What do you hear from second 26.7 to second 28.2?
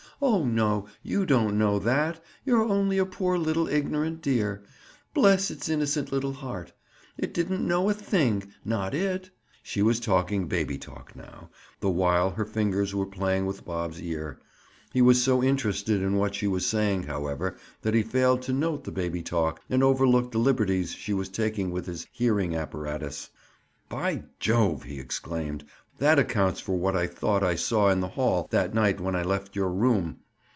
what I thought I saw in the